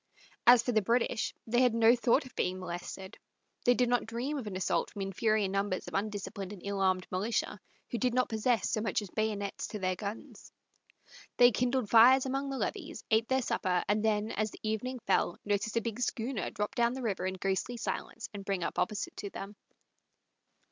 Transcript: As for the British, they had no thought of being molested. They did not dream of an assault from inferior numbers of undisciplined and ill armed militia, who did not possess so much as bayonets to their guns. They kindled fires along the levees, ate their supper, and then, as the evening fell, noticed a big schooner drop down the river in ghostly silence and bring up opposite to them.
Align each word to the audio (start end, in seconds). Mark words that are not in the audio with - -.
As 0.47 0.63
for 0.63 0.71
the 0.71 0.81
British, 0.81 1.31
they 1.45 1.61
had 1.61 1.75
no 1.75 1.95
thought 1.95 2.25
of 2.25 2.33
being 2.35 2.59
molested. 2.59 3.19
They 3.65 3.75
did 3.75 3.87
not 3.87 4.07
dream 4.07 4.35
of 4.39 4.47
an 4.47 4.55
assault 4.55 4.89
from 4.89 5.03
inferior 5.03 5.47
numbers 5.47 5.87
of 5.87 5.93
undisciplined 5.93 6.51
and 6.51 6.61
ill 6.65 6.79
armed 6.81 7.05
militia, 7.11 7.59
who 7.91 7.99
did 7.99 8.11
not 8.15 8.27
possess 8.27 8.67
so 8.71 8.81
much 8.81 9.03
as 9.03 9.11
bayonets 9.11 9.67
to 9.67 9.77
their 9.77 9.95
guns. 9.95 10.51
They 11.37 11.51
kindled 11.51 11.87
fires 11.91 12.25
along 12.25 12.49
the 12.49 12.57
levees, 12.57 13.03
ate 13.11 13.27
their 13.27 13.43
supper, 13.43 13.83
and 13.87 14.03
then, 14.03 14.31
as 14.31 14.49
the 14.49 14.59
evening 14.63 14.97
fell, 15.05 15.37
noticed 15.45 15.77
a 15.77 15.81
big 15.81 15.99
schooner 15.99 16.49
drop 16.49 16.73
down 16.73 16.93
the 16.93 17.03
river 17.03 17.27
in 17.27 17.35
ghostly 17.35 17.77
silence 17.77 18.27
and 18.33 18.43
bring 18.43 18.63
up 18.63 18.79
opposite 18.79 19.15
to 19.17 19.29
them. 19.29 19.55